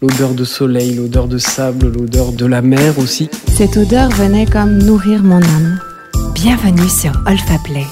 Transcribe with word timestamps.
L'odeur 0.00 0.32
de 0.32 0.44
soleil, 0.44 0.94
l'odeur 0.94 1.26
de 1.26 1.38
sable, 1.38 1.88
l'odeur 1.88 2.30
de 2.30 2.46
la 2.46 2.62
mer 2.62 3.00
aussi. 3.00 3.28
Cette 3.48 3.76
odeur 3.76 4.08
venait 4.10 4.46
comme 4.46 4.78
nourrir 4.78 5.24
mon 5.24 5.42
âme. 5.42 5.80
Bienvenue 6.34 6.88
sur 6.88 7.10
Olfa 7.26 7.58
Play, 7.64 7.82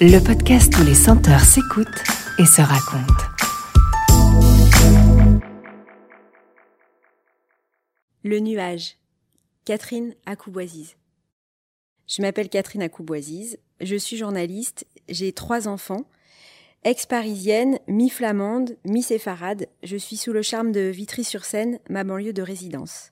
le 0.00 0.20
podcast 0.20 0.72
où 0.78 0.84
les 0.84 0.94
senteurs 0.94 1.40
s'écoutent 1.40 2.04
et 2.38 2.46
se 2.46 2.62
racontent. 2.62 3.24
Le 8.22 8.38
nuage. 8.38 8.96
Catherine 9.64 10.14
Acouboisize. 10.26 10.94
Je 12.06 12.22
m'appelle 12.22 12.48
Catherine 12.48 12.82
Acouboisize, 12.82 13.58
je 13.80 13.96
suis 13.96 14.16
journaliste, 14.16 14.86
j'ai 15.08 15.32
trois 15.32 15.66
enfants 15.66 16.04
Ex-parisienne, 16.84 17.80
mi-flamande, 17.88 18.76
mi-séfarade, 18.84 19.66
je 19.82 19.96
suis 19.96 20.16
sous 20.16 20.32
le 20.32 20.42
charme 20.42 20.70
de 20.70 20.80
Vitry-sur-Seine, 20.80 21.80
ma 21.90 22.04
banlieue 22.04 22.32
de 22.32 22.42
résidence. 22.42 23.10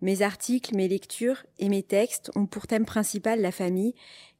Mes 0.00 0.22
articles, 0.22 0.76
mes 0.76 0.86
lectures 0.86 1.44
et 1.58 1.68
mes 1.68 1.82
textes 1.82 2.30
ont 2.36 2.46
pour 2.46 2.68
thème 2.68 2.84
principal 2.84 3.40
la 3.40 3.50
famille. 3.50 3.94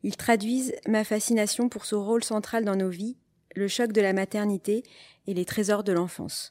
Ils 0.04 0.16
traduisent 0.16 0.74
ma 0.86 1.02
fascination 1.02 1.68
pour 1.68 1.84
ce 1.84 1.96
rôle 1.96 2.22
central 2.22 2.64
dans 2.64 2.76
nos 2.76 2.90
vies, 2.90 3.16
le 3.56 3.66
choc 3.66 3.90
de 3.92 4.00
la 4.00 4.12
maternité 4.12 4.84
et 5.26 5.34
les 5.34 5.44
trésors 5.44 5.82
de 5.82 5.92
l'enfance. 5.92 6.50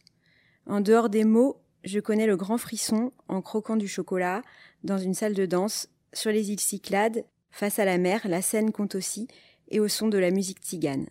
En 0.66 0.82
dehors 0.82 1.10
des 1.10 1.24
mots, 1.24 1.62
je 1.86 2.02
connais 2.02 2.28
le 2.28 2.36
grand 2.36 2.58
frisson 2.58 3.14
en 3.30 3.42
croquant 3.42 3.78
du 3.78 3.88
chocolat, 3.88 4.42
dans 4.84 4.98
une 4.98 5.14
salle 5.14 5.34
de 5.34 5.46
danse, 5.46 5.88
sur 6.12 6.32
les 6.32 6.52
îles 6.52 6.60
Cyclades, 6.60 7.24
face 7.52 7.80
à 7.80 7.86
la 7.86 7.98
mer, 7.98 8.28
la 8.28 8.42
Seine 8.42 8.74
compte 8.74 8.96
aussi, 8.96 9.30
et 9.70 9.80
au 9.80 9.88
son 9.88 10.10
de 10.10 10.18
la 10.18 10.32
musique 10.32 10.60
tzigane. 10.60 11.08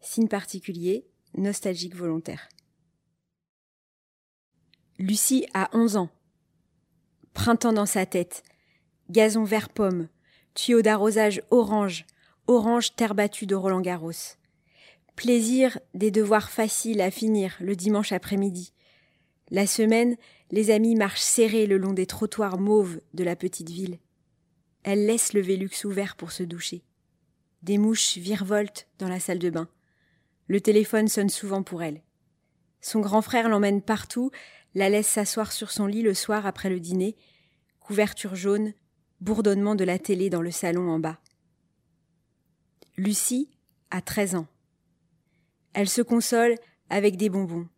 Signe 0.00 0.28
particulier, 0.28 1.06
nostalgique 1.36 1.96
volontaire. 1.96 2.48
Lucie 4.98 5.46
a 5.54 5.68
11 5.72 5.96
ans. 5.96 6.10
Printemps 7.34 7.72
dans 7.72 7.86
sa 7.86 8.06
tête. 8.06 8.42
Gazon 9.10 9.44
vert 9.44 9.68
pomme. 9.68 10.08
Tuyau 10.54 10.82
d'arrosage 10.82 11.42
orange. 11.50 12.06
Orange 12.46 12.94
terre 12.96 13.14
battue 13.14 13.46
de 13.46 13.54
Roland 13.54 13.80
Garros. 13.80 14.36
Plaisir 15.14 15.78
des 15.94 16.10
devoirs 16.10 16.50
faciles 16.50 17.00
à 17.00 17.10
finir 17.10 17.56
le 17.60 17.76
dimanche 17.76 18.12
après-midi. 18.12 18.72
La 19.50 19.66
semaine, 19.66 20.16
les 20.50 20.70
amis 20.70 20.94
marchent 20.94 21.20
serrés 21.20 21.66
le 21.66 21.78
long 21.78 21.92
des 21.92 22.06
trottoirs 22.06 22.58
mauves 22.58 23.00
de 23.14 23.24
la 23.24 23.36
petite 23.36 23.70
ville. 23.70 23.98
Elle 24.82 25.06
laisse 25.06 25.32
le 25.32 25.40
Vélux 25.40 25.84
ouvert 25.84 26.16
pour 26.16 26.32
se 26.32 26.42
doucher. 26.42 26.82
Des 27.62 27.78
mouches 27.78 28.16
virevoltent 28.16 28.86
dans 28.98 29.08
la 29.08 29.20
salle 29.20 29.38
de 29.38 29.50
bain. 29.50 29.68
Le 30.48 30.60
téléphone 30.60 31.08
sonne 31.08 31.28
souvent 31.28 31.62
pour 31.62 31.82
elle. 31.82 32.02
Son 32.80 33.00
grand 33.00 33.22
frère 33.22 33.48
l'emmène 33.48 33.82
partout, 33.82 34.30
la 34.74 34.88
laisse 34.88 35.06
s'asseoir 35.06 35.52
sur 35.52 35.70
son 35.70 35.86
lit 35.86 36.02
le 36.02 36.14
soir 36.14 36.46
après 36.46 36.70
le 36.70 36.80
dîner, 36.80 37.16
couverture 37.80 38.34
jaune, 38.34 38.72
bourdonnement 39.20 39.74
de 39.74 39.84
la 39.84 39.98
télé 39.98 40.30
dans 40.30 40.42
le 40.42 40.50
salon 40.50 40.90
en 40.90 40.98
bas. 40.98 41.18
Lucie 42.96 43.50
a 43.90 44.00
13 44.00 44.36
ans. 44.36 44.46
Elle 45.74 45.88
se 45.88 46.02
console 46.02 46.54
avec 46.88 47.16
des 47.16 47.28
bonbons. 47.28 47.68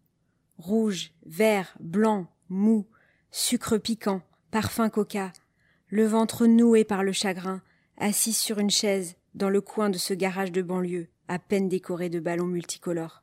Rouge, 0.59 1.13
vert, 1.27 1.75
blanc, 1.81 2.29
mou, 2.49 2.87
sucre 3.31 3.79
piquant, 3.79 4.23
parfum 4.51 4.91
coca, 4.91 5.33
le 5.89 6.07
ventre 6.07 6.47
noué 6.47 6.85
par 6.85 7.03
le 7.03 7.13
chagrin, 7.13 7.63
assise 7.97 8.39
sur 8.39 8.59
une 8.59 8.71
chaise 8.71 9.17
dans 9.35 9.51
le 9.51 9.61
coin 9.61 9.91
de 9.91 9.99
ce 9.99 10.15
garage 10.15 10.53
de 10.53 10.63
banlieue 10.63 11.09
à 11.31 11.39
peine 11.39 11.69
décoré 11.69 12.09
de 12.09 12.19
ballons 12.19 12.49
multicolores. 12.49 13.23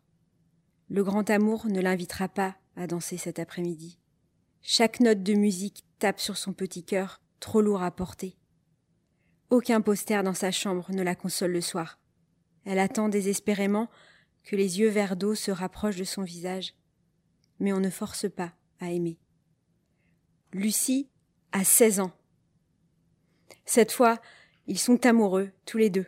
Le 0.89 1.03
grand 1.03 1.29
amour 1.29 1.67
ne 1.67 1.81
l'invitera 1.81 2.29
pas 2.29 2.55
à 2.77 2.87
danser 2.87 3.17
cet 3.17 3.37
après-midi. 3.37 3.99
Chaque 4.61 5.01
note 5.01 5.23
de 5.23 5.33
musique 5.33 5.83
tape 5.99 6.21
sur 6.21 6.37
son 6.37 6.53
petit 6.53 6.85
cœur, 6.85 7.19
trop 7.41 7.59
lourd 7.59 7.83
à 7.83 7.91
porter. 7.91 8.37
Aucun 9.49 9.81
poster 9.81 10.23
dans 10.23 10.33
sa 10.33 10.51
chambre 10.51 10.89
ne 10.93 11.03
la 11.03 11.15
console 11.15 11.51
le 11.51 11.59
soir. 11.59 11.99
Elle 12.63 12.79
attend 12.79 13.09
désespérément 13.09 13.89
que 14.43 14.55
les 14.55 14.79
yeux 14.79 14.89
verts 14.89 15.17
d'eau 15.17 15.35
se 15.35 15.51
rapprochent 15.51 15.97
de 15.97 16.05
son 16.05 16.23
visage. 16.23 16.75
Mais 17.59 17.73
on 17.73 17.81
ne 17.81 17.89
force 17.89 18.29
pas 18.29 18.53
à 18.79 18.89
aimer. 18.89 19.19
Lucie 20.53 21.09
a 21.51 21.65
16 21.65 21.99
ans. 21.99 22.13
Cette 23.65 23.91
fois, 23.91 24.21
ils 24.65 24.79
sont 24.79 25.05
amoureux, 25.05 25.51
tous 25.65 25.77
les 25.77 25.89
deux. 25.89 26.05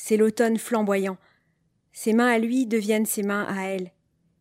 C'est 0.00 0.16
l'automne 0.16 0.58
flamboyant. 0.58 1.18
Ses 1.92 2.12
mains 2.12 2.28
à 2.28 2.38
lui 2.38 2.66
deviennent 2.66 3.06
ses 3.06 3.22
mains 3.22 3.44
à 3.44 3.64
elle. 3.64 3.92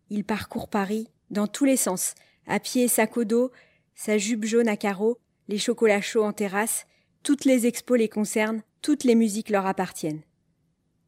Il 0.10 0.24
parcourt 0.24 0.70
Paris, 0.70 1.10
dans 1.30 1.48
tous 1.48 1.66
les 1.66 1.78
sens, 1.78 2.14
à 2.46 2.60
pied 2.60 2.88
sac 2.88 3.18
au 3.18 3.24
dos, 3.24 3.52
sa 3.96 4.18
jupe 4.18 4.46
jaune 4.46 4.68
à 4.68 4.78
carreaux, 4.78 5.20
les 5.48 5.58
chocolats 5.58 6.02
chauds 6.02 6.24
en 6.24 6.34
terrasse, 6.34 6.86
toutes 7.24 7.46
les 7.46 7.66
expos 7.66 7.98
les 7.98 8.10
concernent, 8.10 8.64
toutes 8.82 9.04
les 9.04 9.16
musiques 9.16 9.50
leur 9.50 9.66
appartiennent. 9.66 10.22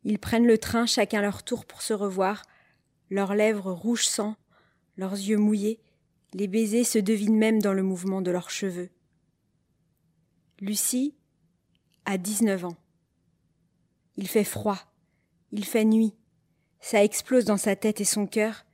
Ils 0.04 0.20
prennent 0.20 0.48
le 0.48 0.58
train 0.58 0.86
chacun 0.86 1.22
leur 1.22 1.44
tour 1.44 1.66
pour 1.66 1.82
se 1.82 1.94
revoir, 1.94 2.44
leurs 3.10 3.36
lèvres 3.36 3.72
rouges 3.72 4.08
sang, 4.08 4.36
leurs 4.98 5.14
yeux 5.14 5.38
mouillés, 5.38 5.80
les 6.34 6.48
baisers 6.48 6.84
se 6.84 7.00
devinent 7.00 7.38
même 7.38 7.62
dans 7.62 7.74
le 7.74 7.84
mouvement 7.84 8.22
de 8.22 8.32
leurs 8.32 8.50
cheveux. 8.50 8.90
Lucie 10.60 11.16
a 12.06 12.18
dix-neuf 12.18 12.66
ans. 12.66 12.78
Il 14.18 14.28
fait 14.28 14.44
froid. 14.44 14.78
Il 15.52 15.64
fait 15.64 15.86
nuit. 15.86 16.14
Ça 16.80 17.04
explose 17.04 17.46
dans 17.46 17.58
sa 17.58 17.76
tête 17.76 18.02
et 18.02 18.06
son 18.06 18.26
cœur. 18.26 18.66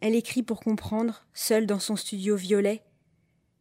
Elle 0.00 0.14
écrit 0.14 0.42
pour 0.42 0.60
comprendre, 0.60 1.26
seule 1.34 1.66
dans 1.66 1.78
son 1.78 1.96
studio 1.96 2.36
violet. 2.36 2.82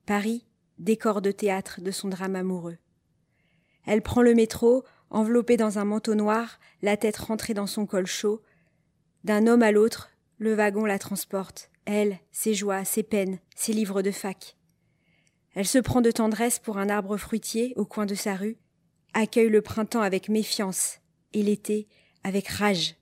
Paris, 0.05 0.45
décor 0.77 1.21
de 1.21 1.31
théâtre 1.31 1.81
de 1.81 1.91
son 1.91 2.09
drame 2.09 2.35
amoureux. 2.35 2.77
Elle 3.85 4.01
prend 4.01 4.21
le 4.21 4.33
métro, 4.33 4.83
enveloppée 5.09 5.57
dans 5.57 5.79
un 5.79 5.85
manteau 5.85 6.15
noir, 6.15 6.59
la 6.81 6.97
tête 6.97 7.17
rentrée 7.17 7.53
dans 7.53 7.67
son 7.67 7.85
col 7.85 8.07
chaud. 8.07 8.41
D'un 9.23 9.47
homme 9.47 9.63
à 9.63 9.71
l'autre, 9.71 10.11
le 10.37 10.53
wagon 10.53 10.85
la 10.85 10.99
transporte, 10.99 11.69
elle, 11.85 12.19
ses 12.31 12.53
joies, 12.53 12.83
ses 12.83 13.03
peines, 13.03 13.39
ses 13.55 13.73
livres 13.73 14.01
de 14.01 14.11
fac. 14.11 14.57
Elle 15.53 15.67
se 15.67 15.77
prend 15.77 16.01
de 16.01 16.11
tendresse 16.11 16.59
pour 16.59 16.77
un 16.77 16.89
arbre 16.89 17.17
fruitier 17.17 17.73
au 17.77 17.85
coin 17.85 18.05
de 18.05 18.15
sa 18.15 18.35
rue, 18.35 18.57
accueille 19.13 19.49
le 19.49 19.61
printemps 19.61 20.01
avec 20.01 20.27
méfiance, 20.27 20.99
et 21.33 21.43
l'été 21.43 21.87
avec 22.23 22.47
rage. 22.47 22.95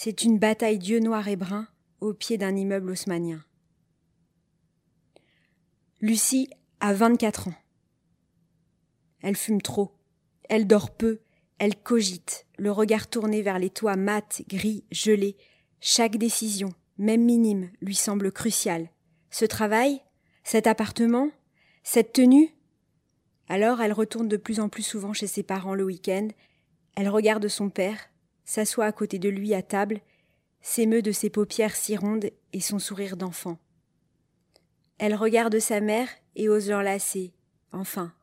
C'est 0.00 0.22
une 0.22 0.38
bataille 0.38 0.78
d'yeux 0.78 1.00
noirs 1.00 1.26
et 1.26 1.34
bruns 1.34 1.66
au 2.00 2.14
pied 2.14 2.38
d'un 2.38 2.54
immeuble 2.54 2.92
haussmanien. 2.92 3.44
Lucie 6.00 6.48
a 6.78 6.94
24 6.94 7.48
ans. 7.48 7.54
Elle 9.22 9.34
fume 9.34 9.60
trop, 9.60 9.90
elle 10.48 10.68
dort 10.68 10.92
peu, 10.92 11.18
elle 11.58 11.74
cogite, 11.74 12.46
le 12.58 12.70
regard 12.70 13.08
tourné 13.08 13.42
vers 13.42 13.58
les 13.58 13.70
toits 13.70 13.96
mat, 13.96 14.42
gris, 14.48 14.84
gelés. 14.92 15.36
Chaque 15.80 16.16
décision, 16.16 16.68
même 16.96 17.24
minime, 17.24 17.68
lui 17.80 17.96
semble 17.96 18.30
cruciale. 18.30 18.90
Ce 19.30 19.46
travail, 19.46 20.00
cet 20.44 20.68
appartement, 20.68 21.32
cette 21.82 22.12
tenue 22.12 22.54
Alors 23.48 23.80
elle 23.80 23.92
retourne 23.92 24.28
de 24.28 24.36
plus 24.36 24.60
en 24.60 24.68
plus 24.68 24.84
souvent 24.84 25.12
chez 25.12 25.26
ses 25.26 25.42
parents 25.42 25.74
le 25.74 25.82
week-end 25.82 26.28
elle 26.94 27.08
regarde 27.08 27.46
son 27.48 27.68
père, 27.68 27.98
s'assoit 28.48 28.86
à 28.86 28.92
côté 28.92 29.18
de 29.18 29.28
lui 29.28 29.52
à 29.52 29.60
table, 29.60 30.00
s'émeut 30.62 31.02
de 31.02 31.12
ses 31.12 31.28
paupières 31.28 31.76
si 31.76 31.98
rondes 31.98 32.30
et 32.54 32.60
son 32.60 32.78
sourire 32.78 33.18
d'enfant. 33.18 33.58
Elle 34.96 35.14
regarde 35.14 35.58
sa 35.58 35.82
mère 35.82 36.08
et 36.34 36.48
ose 36.48 36.70
l'enlacer, 36.70 37.34
enfin. 37.72 38.14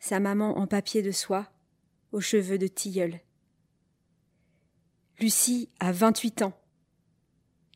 Sa 0.00 0.18
maman 0.18 0.56
en 0.56 0.66
papier 0.66 1.02
de 1.02 1.10
soie, 1.10 1.52
aux 2.10 2.22
cheveux 2.22 2.56
de 2.56 2.66
tilleul. 2.66 3.20
Lucie 5.20 5.68
a 5.78 5.92
vingt-huit 5.92 6.40
ans. 6.40 6.58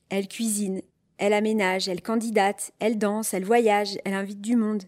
Elle 0.08 0.26
cuisine, 0.26 0.80
elle 1.18 1.34
aménage, 1.34 1.86
elle 1.86 2.00
candidate, 2.00 2.72
elle 2.78 2.96
danse, 2.96 3.34
elle 3.34 3.44
voyage, 3.44 3.98
elle 4.06 4.14
invite 4.14 4.40
du 4.40 4.56
monde. 4.56 4.84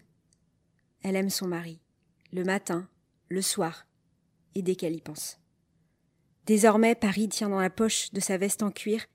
Elle 1.03 1.15
aime 1.15 1.29
son 1.29 1.47
mari, 1.47 1.79
le 2.33 2.43
matin, 2.43 2.89
le 3.29 3.43
soir, 3.43 3.85
et 4.55 4.63
dès 4.63 4.75
qu'elle 4.75 4.95
y 4.95 5.01
pense. 5.01 5.40
Désormais, 6.45 6.95
Paris 6.95 7.29
tient 7.29 7.49
dans 7.49 7.59
la 7.59 7.69
poche 7.69 8.11
de 8.13 8.19
sa 8.19 8.37
veste 8.37 8.63
en 8.63 8.71
cuir, 8.71 9.05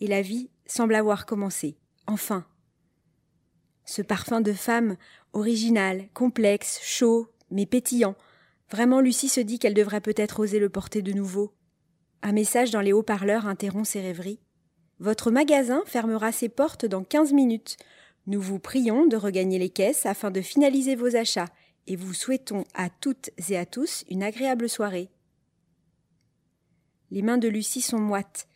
et 0.00 0.06
la 0.06 0.22
vie 0.22 0.50
semble 0.66 0.94
avoir 0.94 1.26
commencé, 1.26 1.76
enfin. 2.06 2.44
Ce 3.84 4.02
parfum 4.02 4.40
de 4.40 4.52
femme, 4.52 4.96
original, 5.32 6.08
complexe, 6.14 6.80
chaud, 6.82 7.28
mais 7.50 7.66
pétillant, 7.66 8.16
vraiment 8.70 9.00
Lucie 9.00 9.28
se 9.28 9.40
dit 9.40 9.58
qu'elle 9.58 9.74
devrait 9.74 10.00
peut-être 10.00 10.40
oser 10.40 10.58
le 10.58 10.70
porter 10.70 11.02
de 11.02 11.12
nouveau. 11.12 11.52
Un 12.22 12.32
message 12.32 12.70
dans 12.70 12.80
les 12.80 12.92
haut-parleurs 12.92 13.46
interrompt 13.46 13.86
ses 13.86 14.00
rêveries. 14.00 14.40
Votre 14.98 15.30
magasin 15.30 15.82
fermera 15.86 16.30
ses 16.32 16.48
portes 16.48 16.86
dans 16.86 17.02
quinze 17.02 17.32
minutes. 17.32 17.76
Nous 18.26 18.40
vous 18.40 18.60
prions 18.60 19.06
de 19.06 19.16
regagner 19.16 19.58
les 19.58 19.70
caisses 19.70 20.06
afin 20.06 20.30
de 20.30 20.40
finaliser 20.40 20.94
vos 20.94 21.16
achats 21.16 21.48
et 21.88 21.96
vous 21.96 22.14
souhaitons 22.14 22.64
à 22.74 22.88
toutes 22.88 23.30
et 23.48 23.58
à 23.58 23.66
tous 23.66 24.04
une 24.08 24.22
agréable 24.22 24.68
soirée. 24.68 25.10
Les 27.12 27.20
mains 27.20 27.36
de 27.36 27.46
Lucie 27.46 27.82
sont 27.82 27.98
moites. 27.98 28.48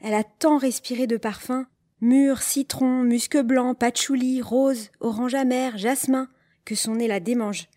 Elle 0.00 0.14
a 0.14 0.24
tant 0.24 0.58
respiré 0.58 1.06
de 1.06 1.16
parfum, 1.16 1.68
Mûre, 2.00 2.42
citron, 2.42 3.04
musque 3.04 3.38
blanc, 3.38 3.76
patchouli, 3.76 4.42
rose, 4.42 4.90
orange 4.98 5.34
amer, 5.34 5.78
jasmin, 5.78 6.28
que 6.64 6.74
son 6.74 6.96
nez 6.96 7.06
la 7.06 7.20
démange. 7.20 7.68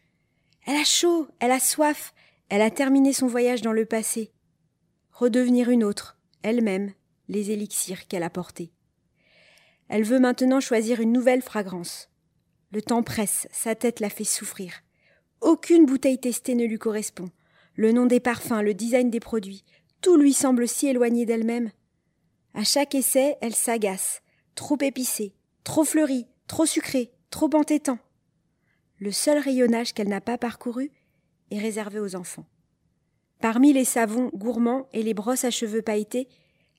Elle 0.65 0.77
a 0.77 0.83
chaud, 0.83 1.27
elle 1.39 1.51
a 1.51 1.59
soif, 1.59 2.15
elle 2.49 2.63
a 2.63 2.71
terminé 2.71 3.13
son 3.13 3.27
voyage 3.27 3.61
dans 3.61 3.71
le 3.71 3.85
passé. 3.85 4.31
Redevenir 5.11 5.69
une 5.69 5.83
autre, 5.83 6.17
elle-même, 6.41 6.93
les 7.27 7.51
élixirs 7.51 8.07
qu'elle 8.07 8.23
a 8.23 8.31
portés. 8.31 8.71
Elle 9.89 10.05
veut 10.05 10.19
maintenant 10.19 10.59
choisir 10.59 11.01
une 11.01 11.13
nouvelle 11.13 11.43
fragrance. 11.43 12.09
Le 12.71 12.81
temps 12.81 13.03
presse, 13.03 13.47
sa 13.51 13.75
tête 13.75 13.99
la 13.99 14.09
fait 14.09 14.23
souffrir. 14.23 14.73
Aucune 15.39 15.85
bouteille 15.85 16.19
testée 16.19 16.55
ne 16.55 16.65
lui 16.65 16.79
correspond. 16.79 17.29
Le 17.75 17.91
nom 17.91 18.07
des 18.07 18.19
parfums, 18.19 18.63
le 18.63 18.73
design 18.73 19.11
des 19.11 19.19
produits, 19.19 19.63
tout 20.05 20.17
lui 20.17 20.33
semble 20.33 20.67
si 20.67 20.85
éloigné 20.85 21.25
d'elle-même. 21.25 21.71
À 22.53 22.63
chaque 22.63 22.93
essai, 22.93 23.37
elle 23.41 23.55
s'agace. 23.55 24.21
Trop 24.53 24.77
épicé, 24.79 25.33
trop 25.63 25.83
fleuri, 25.83 26.27
trop 26.45 26.67
sucré, 26.67 27.11
trop 27.31 27.49
entêtant. 27.55 27.97
Le 28.99 29.11
seul 29.11 29.39
rayonnage 29.39 29.95
qu'elle 29.95 30.09
n'a 30.09 30.21
pas 30.21 30.37
parcouru 30.37 30.91
est 31.49 31.57
réservé 31.57 31.99
aux 31.99 32.15
enfants. 32.15 32.45
Parmi 33.41 33.73
les 33.73 33.83
savons 33.83 34.29
gourmands 34.35 34.87
et 34.93 35.01
les 35.01 35.15
brosses 35.15 35.43
à 35.43 35.49
cheveux 35.49 35.81
pailletés, 35.81 36.27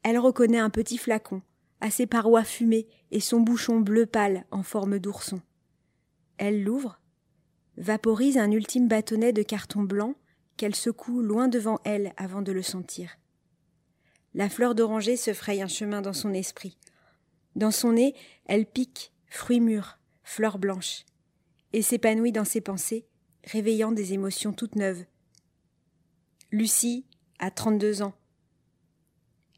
elle 0.04 0.20
reconnaît 0.20 0.60
un 0.60 0.70
petit 0.70 0.96
flacon, 0.96 1.42
à 1.80 1.90
ses 1.90 2.06
parois 2.06 2.44
fumées 2.44 2.86
et 3.10 3.18
son 3.18 3.40
bouchon 3.40 3.80
bleu 3.80 4.06
pâle 4.06 4.46
en 4.52 4.62
forme 4.62 5.00
d'ourson. 5.00 5.40
Elle 6.38 6.62
l'ouvre, 6.62 7.00
vaporise 7.76 8.38
un 8.38 8.52
ultime 8.52 8.86
bâtonnet 8.86 9.32
de 9.32 9.42
carton 9.42 9.82
blanc 9.82 10.14
qu'elle 10.56 10.74
secoue 10.74 11.20
loin 11.20 11.48
devant 11.48 11.80
elle 11.84 12.12
avant 12.16 12.42
de 12.42 12.52
le 12.52 12.62
sentir. 12.62 13.16
La 14.34 14.48
fleur 14.48 14.74
d'oranger 14.74 15.16
se 15.16 15.32
fraye 15.32 15.62
un 15.62 15.68
chemin 15.68 16.02
dans 16.02 16.12
son 16.12 16.34
esprit. 16.34 16.76
Dans 17.54 17.70
son 17.70 17.92
nez, 17.92 18.14
elle 18.44 18.66
pique, 18.66 19.12
fruits 19.28 19.60
mûrs, 19.60 19.98
fleurs 20.24 20.58
blanches, 20.58 21.04
et 21.72 21.82
s'épanouit 21.82 22.32
dans 22.32 22.44
ses 22.44 22.60
pensées, 22.60 23.06
réveillant 23.44 23.92
des 23.92 24.12
émotions 24.12 24.52
toutes 24.52 24.76
neuves. 24.76 25.04
Lucie 26.50 27.06
a 27.38 27.50
trente-deux 27.50 28.02
ans. 28.02 28.14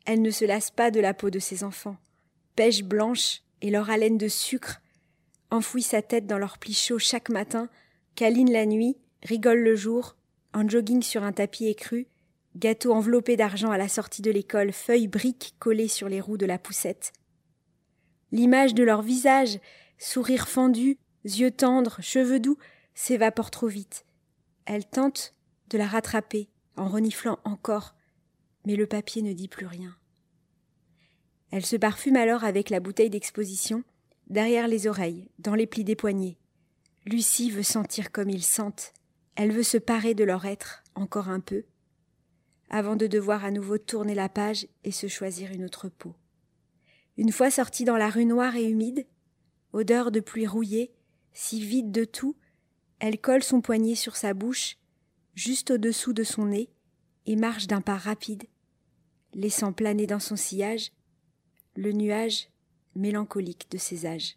Elle 0.05 0.23
ne 0.23 0.31
se 0.31 0.45
lasse 0.45 0.71
pas 0.71 0.91
de 0.91 1.01
la 1.01 1.15
peau 1.15 1.31
de 1.31 1.39
ses 1.39 1.65
enfants. 1.65 1.97
Pêche 2.57 2.83
blanche 2.83 3.43
et 3.61 3.71
leur 3.71 3.91
haleine 3.91 4.19
de 4.19 4.29
sucre 4.29 4.81
enfouit 5.51 5.83
sa 5.83 6.03
tête 6.03 6.27
dans 6.27 6.39
leurs 6.39 6.59
plis 6.59 6.75
chauds 6.75 6.99
chaque 6.99 7.31
matin, 7.31 7.69
câline 8.15 8.53
la 8.53 8.67
nuit, 8.67 8.97
rigole 9.23 9.61
le 9.61 9.77
jour, 9.77 10.17
en 10.55 10.69
jogging 10.69 11.03
sur 11.03 11.23
un 11.23 11.33
tapis 11.33 11.67
écru, 11.67 12.07
gâteau 12.57 12.93
enveloppé 12.93 13.37
d'argent 13.37 13.71
à 13.71 13.79
la 13.79 13.89
sortie 13.89 14.23
de 14.23 14.31
l'école, 14.31 14.73
feuilles 14.73 15.09
briques 15.09 15.55
collées 15.59 15.89
sur 15.89 16.09
les 16.09 16.21
roues 16.21 16.37
de 16.37 16.47
la 16.47 16.59
poussette. 16.59 17.13
L'image 18.33 18.75
de 18.75 18.83
leur 18.83 19.03
visage, 19.03 19.59
sourire 19.99 20.49
fendu, 20.49 20.99
yeux 21.25 21.51
tendres, 21.51 21.99
cheveux 22.01 22.41
doux, 22.41 22.59
s'évapore 22.95 23.51
trop 23.51 23.69
vite. 23.69 24.05
Elle 24.67 24.85
tente 24.85 25.35
de 25.71 25.79
la 25.79 25.87
rattraper 25.87 26.49
en 26.77 26.89
reniflant 26.89 27.39
encore, 27.45 27.95
mais 28.67 28.77
le 28.77 28.87
papier 28.87 29.23
ne 29.23 29.33
dit 29.33 29.49
plus 29.49 29.67
rien. 29.67 29.97
Elle 31.51 31.65
se 31.65 31.77
parfume 31.77 32.17
alors 32.17 32.45
avec 32.45 32.69
la 32.69 32.81
bouteille 32.81 33.11
d'exposition, 33.11 33.83
derrière 34.29 34.69
les 34.69 34.87
oreilles, 34.87 35.31
dans 35.39 35.55
les 35.55 35.67
plis 35.67 35.85
des 35.85 35.97
poignets. 35.97 36.37
Lucie 37.07 37.51
veut 37.51 37.63
sentir 37.63 38.13
comme 38.13 38.29
ils 38.29 38.45
sentent, 38.45 38.93
elle 39.39 39.53
veut 39.53 39.63
se 39.63 39.79
parer 39.79 40.15
de 40.15 40.25
leur 40.25 40.47
être 40.47 40.83
encore 40.97 41.29
un 41.29 41.39
peu, 41.39 41.63
avant 42.71 42.97
de 42.97 43.07
devoir 43.07 43.45
à 43.45 43.53
nouveau 43.53 43.79
tourner 43.79 44.17
la 44.17 44.29
page 44.29 44.67
et 44.83 44.91
se 44.91 45.07
choisir 45.07 45.53
une 45.53 45.65
autre 45.65 45.89
peau. 45.89 46.17
Une 47.17 47.31
fois 47.31 47.49
sortie 47.49 47.85
dans 47.85 47.97
la 47.97 48.11
rue 48.11 48.25
noire 48.25 48.57
et 48.57 48.65
humide, 48.65 49.07
odeur 49.73 50.11
de 50.11 50.19
pluie 50.19 50.49
rouillée, 50.49 50.93
si 51.33 51.65
vide 51.65 51.93
de 51.93 52.05
tout, 52.05 52.35
elle 52.99 53.21
colle 53.21 53.45
son 53.45 53.61
poignet 53.61 53.95
sur 53.95 54.17
sa 54.17 54.35
bouche, 54.35 54.77
juste 55.37 55.71
au-dessous 55.71 56.13
de 56.13 56.25
son 56.25 56.47
nez, 56.47 56.69
et 57.27 57.37
marche 57.37 57.69
d'un 57.69 57.81
pas 57.81 57.97
rapide, 57.97 58.43
laissant 59.35 59.73
planer 59.73 60.09
dans 60.09 60.19
son 60.19 60.35
sillage 60.35 60.91
le 61.77 61.93
nuage 61.93 62.49
mélancolique 62.97 63.71
de 63.71 63.79
ses 63.79 64.05
âges. 64.05 64.37